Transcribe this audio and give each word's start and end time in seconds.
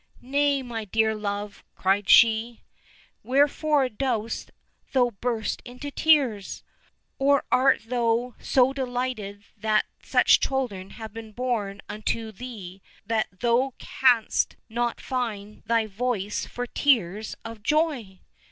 "Nay, 0.19 0.63
my 0.63 0.83
dear 0.83 1.13
love," 1.13 1.63
cried 1.75 2.09
she,'' 2.09 2.63
wherefore 3.23 3.87
dost 3.87 4.49
thou 4.93 5.11
burst 5.11 5.61
into 5.63 5.91
tears? 5.91 6.63
Or 7.19 7.43
art 7.51 7.81
thou 7.85 8.33
so 8.39 8.73
deHghted 8.73 9.43
that 9.57 9.85
such 10.01 10.39
children 10.39 10.89
have 10.97 11.13
been 11.13 11.33
born 11.33 11.83
unto 11.87 12.31
thee 12.31 12.81
that 13.05 13.27
thou 13.41 13.75
canst 13.77 14.55
not 14.69 14.99
find 14.99 15.61
thy 15.67 15.85
voice 15.85 16.47
for 16.47 16.65
tears 16.65 17.35
of 17.45 17.61
joy 17.61 18.21